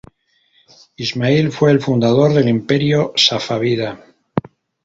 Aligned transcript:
Ismail 0.97 1.51
fue 1.51 1.69
el 1.69 1.79
fundador 1.79 2.33
del 2.33 2.47
imperio 2.49 3.13
safávida. 3.15 4.03